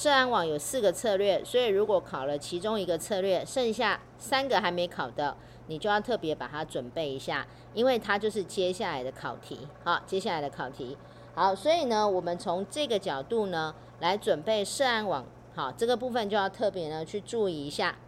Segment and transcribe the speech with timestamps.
[0.00, 9.68] 涉案网有四个策略，所以如果考了其中一个策略，剩下三个还没考的，你就要特别把它准备一下，因为它就是接下来的考题。
[9.84, 10.96] 好，接下来的考题。
[11.34, 15.26] 好，所以呢，我们从这个角度呢来准备涉案网。
[15.54, 17.98] 好，这个部分就要特别呢去注意一下，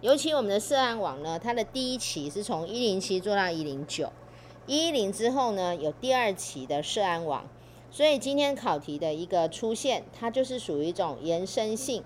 [0.00, 4.10] 尤其我们的涉案网呢，它的第一期是从一零七做到一零九，
[4.66, 7.44] 一一零之后呢有第二期的涉案网。
[7.90, 12.04] 所以今天考题的一个出现，它就是属于一种延伸性，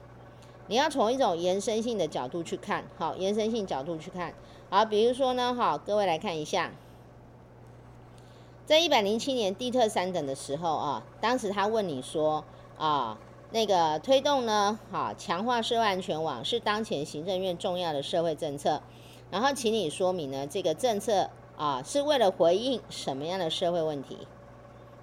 [0.69, 4.33] 你要从一种延伸性的角度去看，好，延伸性角度去看，
[4.71, 6.73] 好，比如说呢，好，各位来看一下，
[8.65, 12.45] 在一百零七年地特三等的时候啊，当时他问你说
[12.79, 13.19] 啊，
[13.51, 18.81] 那个推动呢，好，强化社会安全网是当前行政院重要的社会政策，
[19.33, 24.17] 然后请你说明呢，这个政策啊是为了回应什么样的社会问题？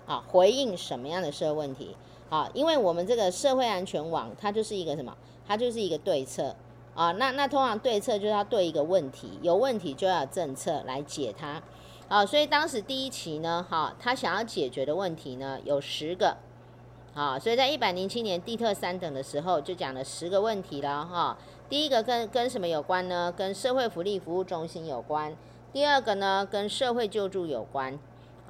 [0.09, 1.95] 啊，回应什么样的社会问题？
[2.31, 5.15] 啊，因为我们这个社会安全网，它就是一个什么？
[5.47, 6.55] 它就是一个对策
[6.95, 7.11] 啊。
[7.11, 11.61] 那那通常对策就是要对一个问题，有问题就要政策来解它。
[12.07, 16.37] 啊，所以当时第一期呢，哈、他想要解决的问题呢有十个。
[17.13, 21.37] 啊，所以在一百零七年地特三等的时候就讲了十个问题了哈、
[21.67, 23.31] 第一个跟跟什么有关呢？
[23.35, 25.35] 跟社会福利服务中心有关。
[25.71, 27.99] 第二个呢，跟社会救助有关。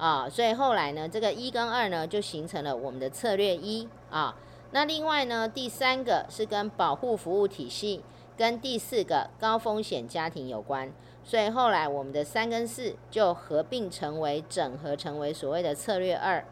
[0.00, 4.34] 啊，所以后来呢，这个一跟二呢，就形成了我们的策略一啊。
[4.70, 8.02] 那另外呢，第三个是跟保护服务体系，
[8.34, 10.90] 跟第四个高风险家庭有关。
[11.22, 16.42] 所以后来我们的三跟四就合并成为整合成为所谓的策略二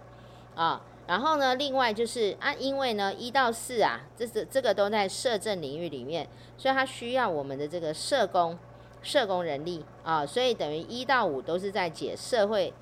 [0.55, 0.83] 啊。
[1.07, 8.59] 然后呢，另外就是啊，因为呢一到四啊，这是这个都在社政领域里面，所以它需要我们的这个社工、
[9.01, 12.75] 社工人力啊，所以等于一到五都是在解社会。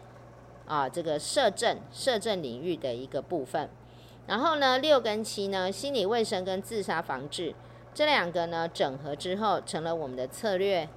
[0.66, 3.68] 啊，这个社政、社政领域的一个部分，
[4.26, 7.54] 然后呢，六跟七呢，心理卫生跟自杀防治
[7.94, 10.88] 这两个呢，整合之后成了我们的策略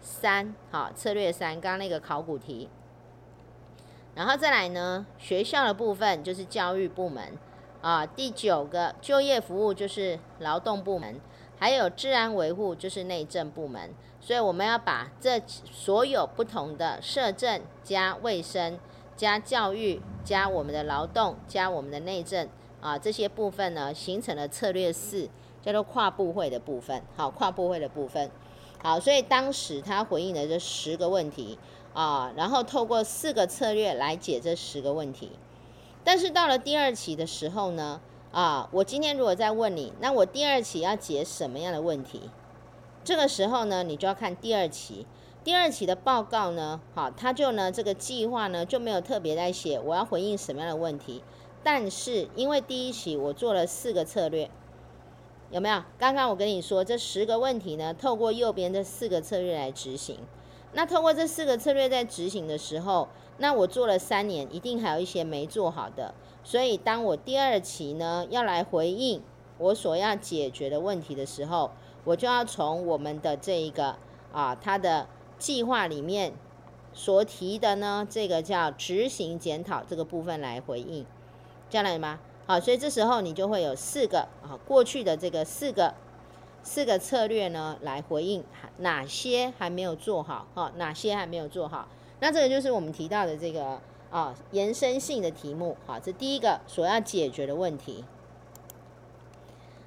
[0.00, 2.68] 三，好，策略三，刚刚那个考古题，
[4.14, 7.38] 然后再来呢，学校的部分就是教育部门，
[7.80, 11.20] 啊，第九个就业服务就是劳动部门。
[11.62, 13.88] 还有治安维护就是内政部门，
[14.20, 18.76] 所以我们要把这所有不同的社政加卫生
[19.16, 22.48] 加教育加我们的劳动加我们的内政
[22.80, 25.28] 啊这些部分呢，形成了策略四，
[25.62, 27.00] 叫做跨部会的部分。
[27.14, 28.28] 好，跨部会的部分。
[28.82, 31.56] 好，所以当时他回应了这十个问题
[31.94, 35.30] 啊，然后透过四个策略来解这十个问题。
[36.02, 38.00] 但是到了第二期的时候呢？
[38.32, 42.30] 啊，我今天如果再问你，那我第二期要解什么样的问题？
[43.04, 45.06] 这个时候呢，你就要看第二期。
[45.44, 51.22] 第二期的报告呢，好，他就呢这个计划呢就没有特别在写我要回应什么样的问题。
[51.62, 54.50] 但是因为第一期我做了四个策略，
[55.50, 55.82] 有没有？
[55.98, 60.16] 刚刚我跟你说这十个问题呢，透过右边这四个策略来执行。
[60.72, 66.14] 那透过这四个策略在执行的时候，那我做了三年，一定还有一些没做好的。
[66.44, 69.22] 所以，当我第二期呢要来回应
[69.58, 71.70] 我所要解决的问题的时候，
[72.04, 73.96] 我就要从我们的这一个
[74.32, 75.06] 啊，它的
[75.38, 76.32] 计划里面
[76.92, 81.06] 所提的呢，这个叫执行检讨这个部分来回应，
[81.70, 82.18] 这样来吗？
[82.44, 85.94] 好，所以这时候你就会有四个啊，过去的这个四个
[86.64, 88.42] 四个策略呢来回应
[88.78, 91.86] 哪些还没有做好，哈，哪些还没有做好？
[92.18, 93.80] 那这个就是我们提到的这个。
[94.12, 98.04] 啊，延伸性的题目，好，这第一个所要解决的问题。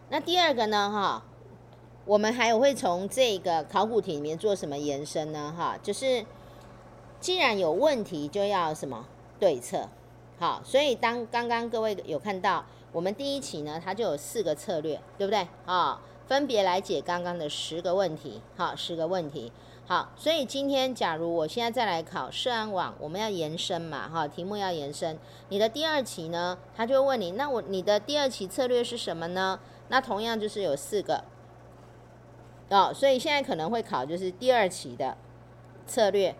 [0.09, 1.23] 那第二个呢，哈，
[2.05, 5.53] 我们还有会从这个考古题里面做什么延伸呢？
[5.55, 6.25] 哈，就是
[7.19, 9.05] 既然有问题，就要什么
[9.39, 9.87] 对策。
[10.39, 15.47] 好，所以当刚刚各位有看到，我们第一期呢，它就有四个策略，对不对？
[15.67, 19.51] 啊，分别来解刚刚的十个问题，好，十个问题。
[19.87, 25.15] 好，所以今天假如我现在再来考社安网，我们要延伸嘛，哈，题目要延伸。
[25.49, 29.59] 你的第二期呢，他就问你，那我你的第二期策略是什么呢？
[29.89, 31.23] 那同样就是有四个，
[32.69, 35.15] 哦，所以现在可能会考就是第二期的
[35.85, 36.35] 策略，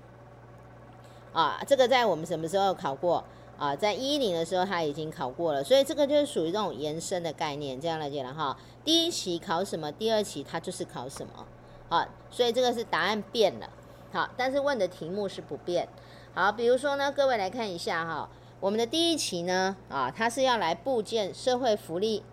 [1.31, 3.23] 啊，这个在我们什么时候考过？
[3.59, 8.57] 啊，在一零的时候他已经考过了，所以这个就是属于这种延伸的概念，这样来讲了哈。
[8.83, 9.91] 第一期考什么？
[9.91, 11.45] 第二期它就是考什么？
[11.87, 13.69] 好，所以这个是答案变了，
[14.11, 15.87] 好，但是问的题目是不变。
[16.33, 18.29] 好，比如说呢，各位来看一下哈，
[18.59, 22.23] 我们的第一期呢，啊，它是要来布建社会福利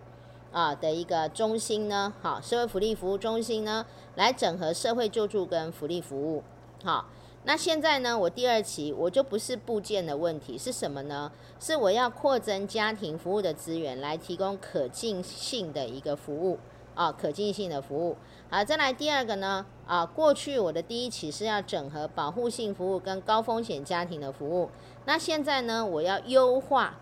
[0.50, 6.42] 啊的一个中心呢，好，社会福利服务中心呢，来整合社会救助跟福利服务。
[6.82, 7.06] 好，
[7.44, 11.30] 那现在呢，我第二期我就不是部件的问题，是什么呢？
[11.60, 16.58] 是我要扩增家庭服务的资源，来提供可进性的一个服务
[16.94, 18.16] 啊，可进性的服务。
[18.50, 24.68] 好，再来第二个呢，啊，过去我的第一期是要整合保护性服务跟高风险家庭的服务，
[25.06, 26.98] 那现在呢，我要优化。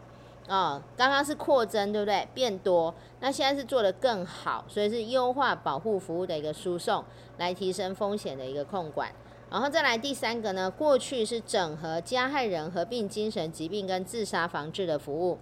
[0.48, 2.26] 啊，刚刚是扩增，对不对？
[2.34, 7.04] 变多，那现在是做得更好，所以是优化保护服务的一个输送，
[7.38, 9.12] 来提升风险的一个控管。
[9.48, 15.38] 然后再来第三个呢，过去是整合加害人合并精神疾病跟自杀防治的服务，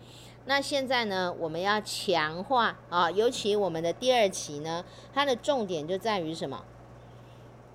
[0.48, 6.64] 那现在呢，我们要强化啊，尤其我们的第二期呢，它的重点就在于什么？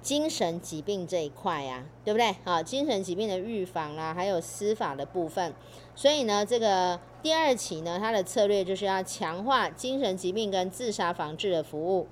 [0.02, 2.36] 精神疾病这一块呀，对不对？
[2.44, 5.54] 啊，精神疾病的预防啦，还有司法的部分，
[5.94, 12.08] 所以呢，这个第二期呢，它的策略就是要强化精神疾病跟自杀防治的服务。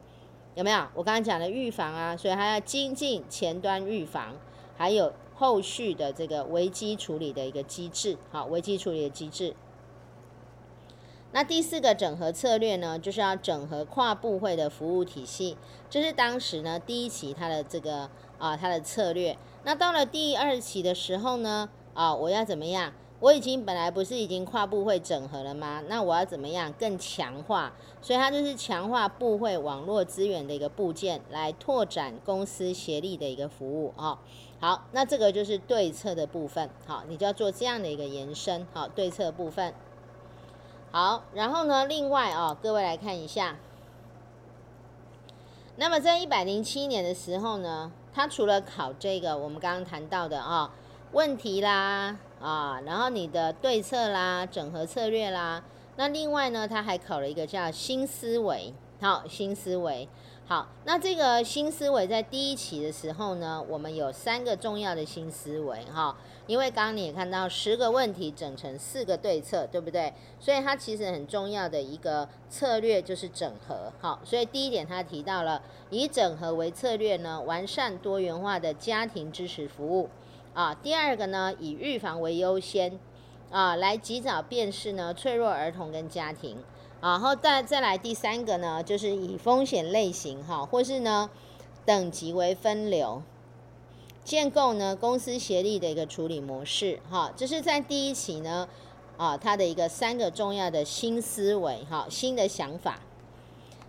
[0.54, 0.88] 有没有？
[0.94, 4.36] 我刚刚讲的预防啊，所以还要精进前端预防，
[4.78, 9.56] 还有后续的这个危机处理的一个机制，好，危机处理的机制。
[11.34, 15.58] 那第四个整合策略呢，就是要整合跨部会的服务体系，
[15.90, 19.38] 这是当时呢第一期它的这个啊它的策略。
[19.64, 22.94] 那到了第二期的时候呢，啊我要怎么样？
[23.22, 25.84] 我已经本来不是已经跨部会整合了吗？
[25.88, 27.72] 那我要怎么样更强化？
[28.02, 34.20] 所以它就是强化部会网络资源的一个部件，来拓展公司协力的一个服务啊。
[34.60, 36.68] 好，那这个就是对策的部分。
[36.88, 38.66] 好，你就要做这样的一个延伸。
[38.74, 39.72] 好，对策部分。
[40.92, 43.56] 好，然后呢，另外啊，各位来看一下。
[45.78, 50.72] 那么在一百零七年的时候呢，它除了考这个我们刚刚谈到的啊
[51.14, 52.18] 问题啦。
[52.42, 55.64] 啊，然后你的对策啦、整合策略啦，
[55.96, 60.10] 那另外呢，它还考了一个叫新思维，好，新思维，
[60.52, 66.14] 好，那这个新思维在第一期的时候呢，我们有三个重要的新思维，哈，
[66.46, 70.14] 因为刚刚你也看到十个问题整成四个对策，对不对？
[70.42, 80.10] 所以它其实很重要的一个策略就是整合，好，所以第一点他提到了以整合为策略呢，完善多元化的家庭支持服务。
[80.54, 83.00] 啊，第二个呢，以预防为优先，
[83.52, 86.58] 啊，来及早辨识呢脆弱儿童跟家庭，
[87.02, 91.30] 然后再再来第三个呢，就是以风险类型哈，或是呢
[91.84, 93.24] 等级为分流，
[94.24, 98.70] 建构呢公司协力的一个处理模式，哈，这是在第一期呢，
[99.18, 103.00] 啊，它的一个三个重要的新思维，哈，新的想法。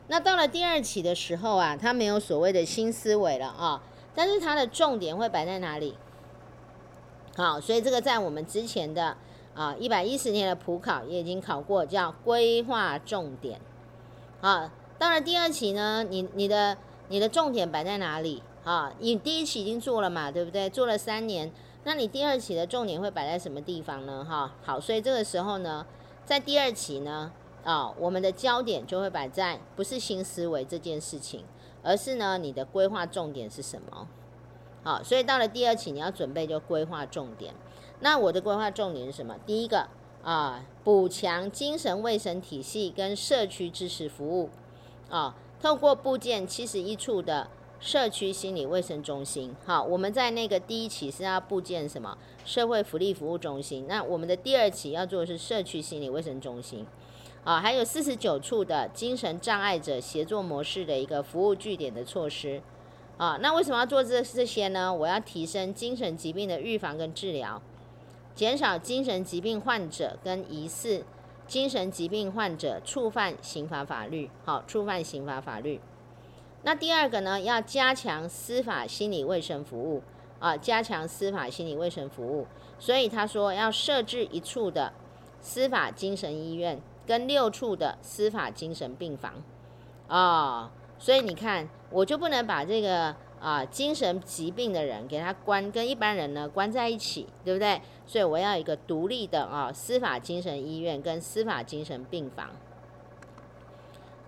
[0.08, 3.82] 那到了第二期的时候啊，它没有所谓的新思维了啊，
[4.14, 5.94] 但是它的重点会摆在哪里？
[7.36, 9.16] 好，所以这个在我们之前的
[9.54, 13.60] 啊一百一十年的普考也已经考过，叫规划重点。
[14.40, 16.76] 啊，当然第二期呢，你你的
[17.08, 18.42] 你的重点摆在哪里？
[18.64, 20.70] 啊，你第一期已经做了嘛，对不对？
[20.70, 21.52] 做了三年，
[21.84, 24.24] 那你第二期的重点会摆在什么地方呢？
[24.24, 25.84] 哈，好，所以这个时候呢，
[26.24, 27.32] 在第二期呢，
[27.64, 31.44] 啊，我们的焦点就会摆在不是新思维这件事情，
[31.82, 34.06] 而是呢，你的规划重点是什么？
[34.84, 37.52] 好，所以到了第二期，你要准备就规划重点。
[38.02, 39.36] 那我的规划重点是什么？
[39.46, 39.88] 第一个
[40.24, 44.50] 啊，补强精神卫生体系跟社区支持服务
[45.08, 49.54] 啊，透过布建七十一处的社区心理卫生中心。
[49.64, 52.18] 好，我们在那个第一期是要布建什么？
[52.44, 53.86] 社会福利服务中心。
[53.88, 56.84] 那我们的第二期要做的是社区心理卫生中心。
[57.44, 62.60] 啊，还有四十九处的精神障碍者协作模式的一个服务据点的措施。
[63.16, 64.92] 啊，那为什么要做这这些呢？
[64.92, 67.60] 我要提升精神疾病的预防跟治疗，
[68.34, 71.04] 减少精神疾病患者跟疑似
[71.46, 74.30] 精神疾病患者触犯刑法法律。
[74.44, 75.80] 好，触犯刑法法律。
[76.62, 80.02] 那第二个呢，要加强司法心理卫生服务
[80.38, 82.46] 啊，加强司法心理卫生服务。
[82.78, 84.92] 所以他说要设置一处的
[85.40, 89.34] 司法精神医院跟六处的司法精神病房
[90.08, 90.70] 啊。
[90.98, 97.82] 所以你看，我就不能把这个啊、精神疾病的人给他关跟一般人呢关在一起，对不对？
[98.06, 102.50] 所以我要一个独立的啊、司法精神医院跟司法精神病房。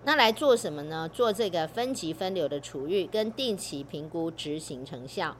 [0.03, 1.07] 那来做什么呢？
[1.07, 5.37] 做这个分级分流的处遇跟定期评估执行成效，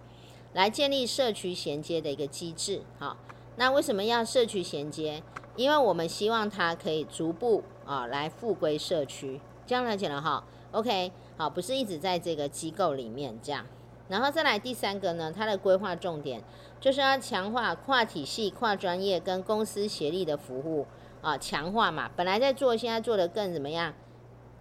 [0.54, 2.82] 来建立社区衔接的一个机制。
[2.98, 3.18] 好，
[3.58, 5.22] 那为什么要社区衔接？
[5.58, 9.40] 因为我们希望它可以逐步啊、来复归社区。
[9.68, 11.12] 这样来讲了哈？OK。
[11.38, 13.66] 好，不是一直在这个机构里面这样，
[14.08, 16.42] 然后再来第三个呢，它的规划重点
[16.80, 20.86] 就是要强化跨体系、跨专业跟公司协力的服务
[21.22, 23.94] 啊，强化嘛，本来在做，现在做得更怎么样？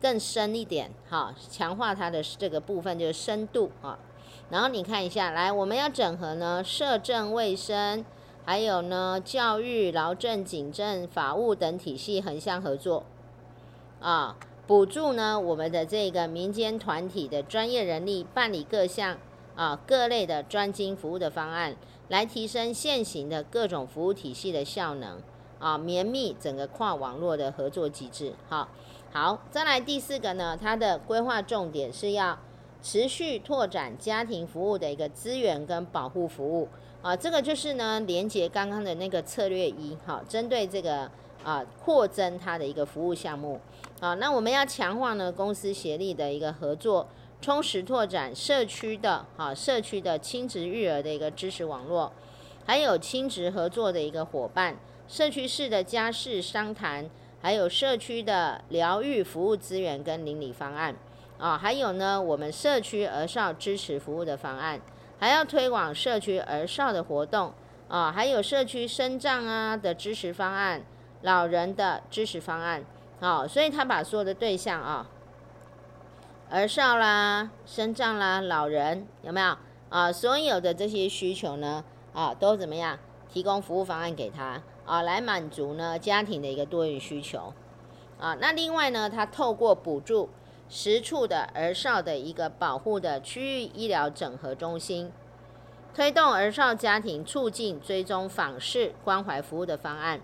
[0.00, 3.98] 更深一点，好，强化它的这个部分就是深度啊。
[4.50, 8.04] 然后你看一下，来，我们要整合呢，社政卫生，
[8.44, 13.04] 还有呢，教育、劳政、警政、法务等体系横向合作，
[14.00, 14.36] 啊，
[14.66, 19.18] 补助呢我们的这个民间团体的专业人力办理各项
[19.54, 21.76] 啊各类的专精服务的方案，
[22.08, 25.20] 来提升现行的各种服务体系的效能，
[25.58, 28.32] 啊，绵密整个跨网络的合作机制。
[28.48, 28.68] 好，
[29.12, 32.38] 好，再来第四个呢，它的规划重点是要。
[32.86, 36.68] 持续拓展家庭服务的一个资源跟保护服务
[37.00, 41.10] 啊，这个就是呢连接刚刚的那个策略一，好，针对这个
[41.42, 43.58] 啊扩增它的一个服务项目
[44.04, 47.08] 啊，那我们要强化呢公司协力的一个合作，
[47.40, 52.12] 充实拓展社区的啊社区的亲职育儿的一个支持网络，
[52.66, 54.76] 还有亲职合作的一个伙伴，
[55.08, 57.08] 社区式的家事商谈，
[57.40, 60.94] 还有社区的疗愈服务资源跟邻里方案。
[61.38, 64.78] 啊，还有呢，我们社区儿少支持服务的方案，
[65.18, 67.54] 还要推广社区儿少的活动
[67.88, 70.82] 啊，还有社区生障啊的支持方案，
[71.22, 72.84] 老人的支持方案。
[73.20, 75.06] 好，所以他把所有的对象啊，
[76.50, 79.56] 儿少啦、生障啦、老人有没有
[79.88, 80.12] 啊？
[80.12, 87.52] 所有的这些需求呢，啊，都怎么样提供服务方案给他啊，来满足呢家庭的一个多元需求
[88.18, 88.36] 啊。
[88.40, 90.30] 那另外呢，他透过补助。
[90.66, 95.12] 十处的儿少的一个保护的区域医疗整合中心，
[95.94, 100.22] 推动儿少家庭促进追踪访视关怀服务的方案，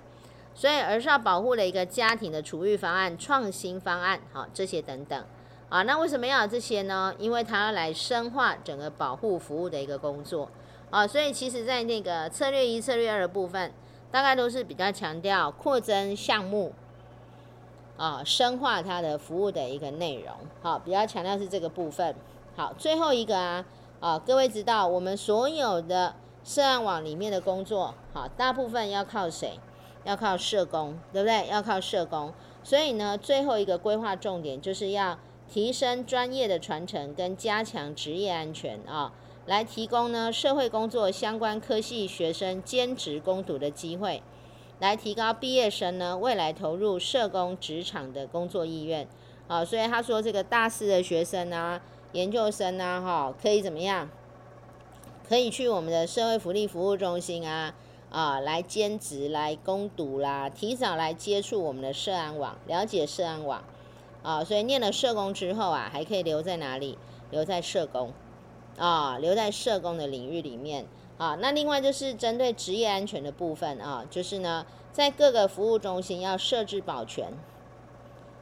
[0.54, 5.24] 所以儿少保护的一个家庭的处遇方案、创新方案，好，这些等等，
[5.68, 7.14] 啊，那为什么要有这些呢？
[7.18, 10.50] 因为它要来深化整个保护服务的一个工作，
[10.90, 13.72] 啊，所以其实在那个策略一、策略二的部分，
[14.10, 16.72] 大概都是比较强调扩增项目。
[17.96, 22.14] 啊，深化它的服务的一个内容，好，比较强调是这个部分。
[22.56, 23.64] 好，最后一个啊，
[24.00, 29.60] 啊，各位知道我们所有的涉案网里面的工作，好，大部分要靠谁？
[30.04, 31.46] 要靠社工，对不对？
[31.48, 32.32] 要靠社工。
[32.62, 35.18] 所以呢，最后一个规划重点就是要
[35.50, 39.12] 提升专业的传承跟加强职业安全啊，
[39.46, 44.22] 来提供呢社会工作相关科系学生兼职攻读的机会。
[44.78, 49.06] 来提高毕业生呢未来投入社工职场的工作意愿，
[49.46, 51.80] 啊，所以他说这个大四的学生啊，
[52.12, 54.08] 研究生啊，哈，可以怎么样？
[55.28, 57.74] 可以去我们的社会福利服务中心啊，
[58.10, 63.62] 啊，来兼职来攻读啦，提早来接触我们的社安网，了解社安网，
[64.22, 66.98] 啊，所以念了社工之后啊，还可以留在哪里？
[67.30, 68.12] 留在社工，
[68.76, 70.86] 啊，留在社工的领域里面。
[71.16, 77.34] 啊，那另外就是针对职业安全的部分啊，就是呢，在各个服务中心要设置保全，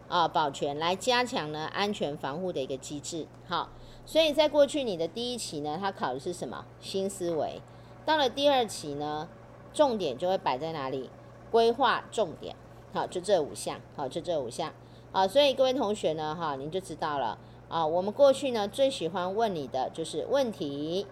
[0.08, 3.26] 啊，保全来加强呢安全防护的一个机制。
[3.48, 3.70] 好，
[4.06, 6.64] 所以在过去你的第一期呢，它考的是什么？
[6.80, 7.60] 新思维。
[8.06, 9.28] 到了第二期呢，
[9.72, 11.10] 重点就会摆在哪里？
[11.50, 12.54] 规划重点。
[12.92, 13.80] 好，就这五项。
[13.96, 14.72] 好，就这五项。
[15.12, 17.38] 啊，所以各位同学呢，哈，您就知道了。
[17.68, 21.06] 啊，我们过去呢最喜欢问你的就是问题。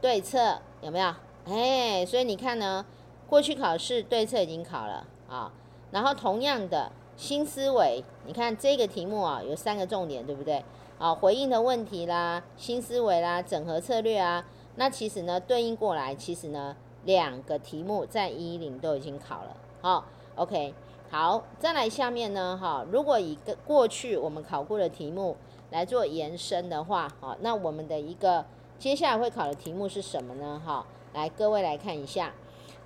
[0.00, 1.14] 对策有没有？
[1.46, 2.84] 哎，所以你看呢，
[3.28, 5.52] 过去考试对策已经考了啊，
[5.90, 10.64] 然后同样的新思维，你看这个题目啊，有三个重点，对不对？
[10.98, 14.46] 啊，回应的问题啦，新思维啦，整合策略啊，
[14.76, 19.56] 那其实呢，对应过来，其实呢，两个题目在一一零都已经考了。
[19.80, 20.74] 好，OK，
[21.10, 25.38] 好，再来下面呢，哈，如果以个过去我们考过的题目
[25.70, 28.44] 来做延伸的话，好，那我们的一个。
[28.78, 30.60] 接下来会考的题目是什么呢？
[30.62, 30.84] 哈，
[31.14, 32.34] 来各位来看一下。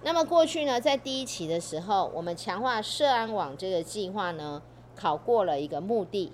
[0.03, 4.63] 那么过去呢，在第一期的时候，我们强化社安网这个计划呢，
[4.95, 6.33] 考过了一个目的。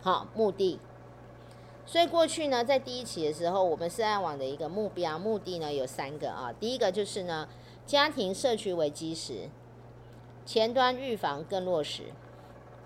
[0.00, 0.78] 好，目的。
[1.86, 6.52] 所以过去呢，在第一期的时候，我们社安网的一个目标目的呢有三个啊。
[6.60, 7.48] 第一个就是呢，
[7.86, 9.48] 家庭社区为基石，
[10.44, 12.02] 前端预防更落实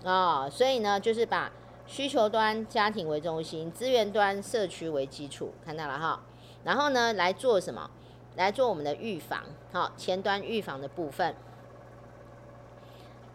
[0.03, 0.49] 啊。
[0.49, 1.51] 所以呢，就是把。
[1.87, 6.23] 需求端家庭为中心，资源端社区为基础，看到了哈。
[6.63, 7.91] 然后呢，来做什么？
[8.37, 9.43] 来做我们的预防，
[9.73, 11.35] 好，前端预防的部分。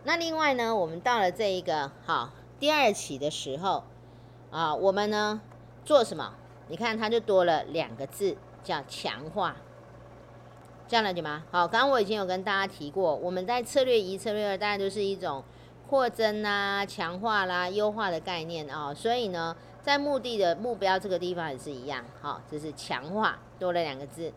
[0.04, 3.84] 那另外呢，我们到了这一个好第二期的时候
[4.50, 5.42] 啊，我们呢
[5.86, 6.34] 做什么？
[6.68, 9.56] 你看它就多了两个字，叫强化，
[10.86, 11.44] 这样了解吗？
[11.50, 15.42] 好，刚刚我已经有跟大家提过，我们在策略一、策略二，大概都是一种。
[15.88, 24.32] 扩增啦、强化啦、优化的概念啊、所以呢，在目的的目标这个地方也是一样，好、这是强化多了两个字。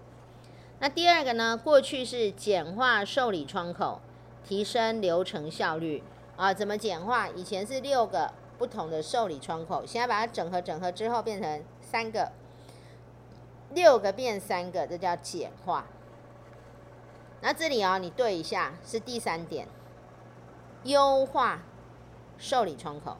[0.77, 4.00] 那第二个呢，过去是简化受理窗口，
[4.48, 6.03] 提升流程效率
[6.38, 7.27] 啊，怎么简化？
[7.29, 12.34] 以前是六个不同的受理窗口，现在把它整合整合之后变成三个，
[13.72, 15.86] 六个变三个，这叫简化。
[17.42, 19.66] 那这里啊、哦，你对一下，是第三点，
[20.84, 21.62] 优化
[22.38, 23.16] 受理窗口，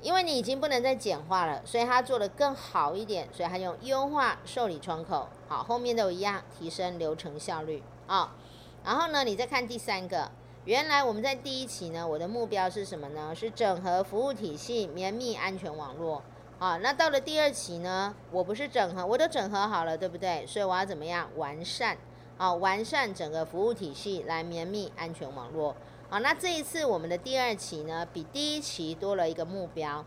[0.00, 8.36] 因为你已经不能再简化了，所以它做的更好一点，所以它用优化受理窗口，好，后面都一样，提升流程效率啊、
[8.84, 10.30] 然后呢，你再看第三个，
[10.64, 13.34] 原来我们在第一期呢，我的目标是什么呢？
[13.34, 16.22] 是整合服务体系，绵密安全网络
[16.58, 16.78] 啊。
[16.78, 20.46] 那到了第二期呢，我不是整合，我都整合好了，对不对？
[20.46, 21.98] 所以我要怎么样完善？
[22.38, 25.76] 好，完善整个服务体系来绵密安全网络。
[26.08, 30.02] 好，那这一次我们的第二期呢，比第一期多了一个目标。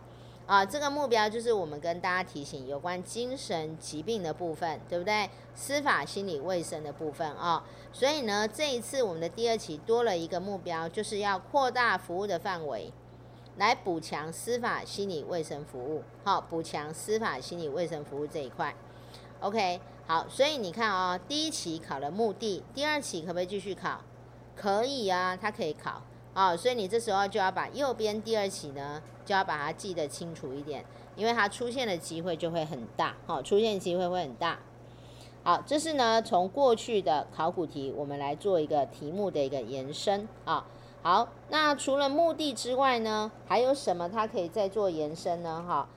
[0.47, 5.29] 啊，这个目标就是我们跟大家提醒有关精神疾病的部分，对不对？
[5.53, 7.63] 司法心理卫生的部分啊。
[7.91, 12.91] 所以呢，这一次我们的第二期多了一个目标，就是要扩大服务的范围，
[13.57, 16.01] 来补强司法心理卫生服务。
[16.23, 18.73] 好，补强司法心理卫生服务这一块。
[19.41, 19.79] OK。
[20.09, 23.99] 好，所以你看啊、第一期考了目的，第二期可不可以继续考？
[24.55, 26.01] 可以啊，它可以考
[26.37, 34.59] 啊、哦，所以你这时候就要把右边第二起呢，就要把它记得清楚一点，因为它出现的机会就会很大，好、出现机会会很大。
[35.41, 40.67] 好，这是呢从过去的考古题，我们来做一个题目的一个延伸啊。
[41.01, 45.65] 好，那除了墓地之外呢，还有什么它可以再做延伸呢？
[45.67, 45.89] 哈。